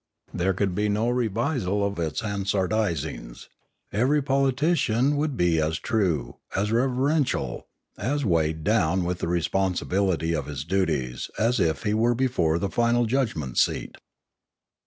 [0.33, 3.49] There could be no revisal of its hansardisings;
[3.93, 7.67] every politician would be as true, as reverential,
[7.99, 12.71] as weighed down with the responsibility of his duties as if he were before the
[12.71, 13.95] final judgment seat.